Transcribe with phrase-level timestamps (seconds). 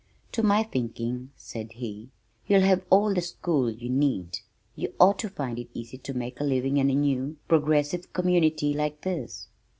[0.31, 2.09] "To my thinking," said he,
[2.47, 4.39] "you have all the school you need.
[4.75, 8.73] You ought to find it easy to make a living in a new, progressive community
[8.73, 9.47] like this."